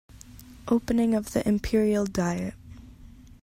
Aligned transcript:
Opening 0.67 1.13
of 1.13 1.33
the 1.33 1.47
Imperial 1.47 2.07
diet. 2.07 2.55